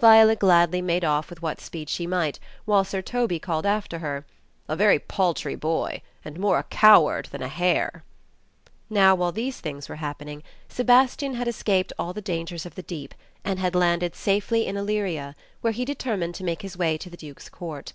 [0.00, 4.24] Viola gladly made off with what speed she might, while Sir Toby called after her—
[4.66, 8.02] "A very paltry boy, and more a coward than a hare!"
[8.88, 13.14] Now, while these things were happening, Sebastian had escaped all the dangers of the deep,
[13.44, 17.16] and had landed safely in Illyria, where he determined to make his way to the
[17.18, 17.92] Duke's Court.